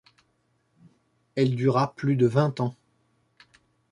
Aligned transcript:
Elle 1.35 1.55
dura 1.55 1.93
plus 1.93 2.15
de 2.15 2.25
vingt 2.25 2.59
ans. 2.59 2.75